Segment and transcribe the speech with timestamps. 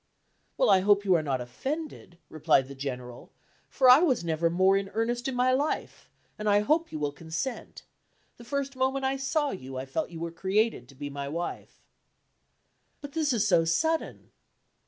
[0.57, 3.29] "Well, I hope you are not offended," replied the General,
[3.69, 7.11] "for I was never more in earnest in my life, and I hope you will
[7.11, 7.83] consent.
[8.37, 11.29] The first moment I saw you I felt that you were created to be my
[11.29, 11.83] wife."
[12.99, 14.31] "But this is so sudden."